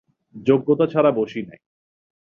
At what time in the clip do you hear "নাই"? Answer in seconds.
1.41-1.59